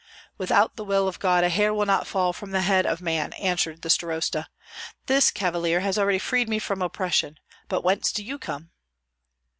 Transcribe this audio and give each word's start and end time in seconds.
"Without 0.39 0.77
the 0.77 0.83
will 0.83 1.07
of 1.07 1.19
God 1.19 1.43
a 1.43 1.49
hair 1.49 1.71
will 1.75 1.85
not 1.85 2.07
fall 2.07 2.33
from 2.33 2.49
the 2.49 2.63
head 2.63 2.87
of 2.87 3.01
a 3.01 3.03
man," 3.03 3.33
answered 3.33 3.83
the 3.83 3.89
starosta. 3.91 4.47
"This 5.05 5.29
cavalier 5.29 5.81
has 5.81 5.99
already 5.99 6.17
freed 6.17 6.49
me 6.49 6.57
from 6.57 6.81
oppression. 6.81 7.37
But 7.69 7.83
whence 7.83 8.11
do 8.11 8.23
you 8.25 8.39
come?" 8.39 8.71